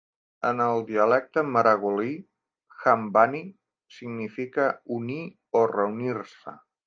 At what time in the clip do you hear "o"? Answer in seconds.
5.61-5.65